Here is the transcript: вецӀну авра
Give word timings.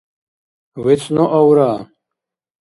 вецӀну 0.83 1.23
авра 1.37 1.71